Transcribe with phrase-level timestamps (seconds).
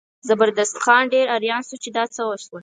[0.27, 2.59] زبردست خان ډېر اریان شو چې دا څه وشول.